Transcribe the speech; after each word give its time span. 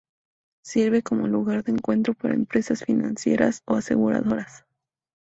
Sirve 0.65 1.03
como 1.03 1.27
lugar 1.27 1.63
de 1.63 1.73
encuentro 1.73 2.15
para 2.15 2.33
empresas 2.33 2.83
financieras 2.83 3.61
o 3.67 3.75
aseguradoras. 3.75 4.65